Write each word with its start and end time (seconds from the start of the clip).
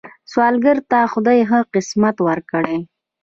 سوالګر 0.31 0.77
ته 0.89 0.99
خدای 1.11 1.39
ښه 1.49 1.59
قسمت 1.73 2.15
ورکړي 2.27 2.77